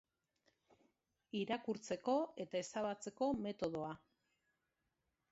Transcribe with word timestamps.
irakurtzeko 1.41 2.15
eta 2.45 2.57
ezabatzeko 2.61 3.27
metodoa 3.47 3.91